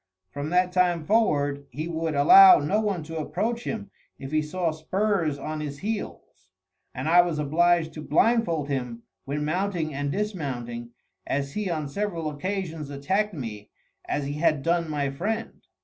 [0.31, 4.71] From that time forward he would allow no one to approach him if he saw
[4.71, 6.49] spurs on his heels;
[6.91, 10.89] and I was obliged to blindfold him when mounting and dismounting,
[11.27, 13.69] as he on several occasions attacked me
[14.05, 15.61] as he had done my friend.